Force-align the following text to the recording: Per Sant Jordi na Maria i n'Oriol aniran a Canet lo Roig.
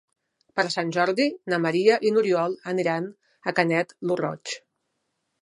Per 0.59 0.63
Sant 0.75 0.93
Jordi 0.95 1.27
na 1.53 1.59
Maria 1.65 1.99
i 2.09 2.13
n'Oriol 2.15 2.57
aniran 2.73 3.11
a 3.53 3.55
Canet 3.61 3.95
lo 4.13 4.19
Roig. 4.25 4.57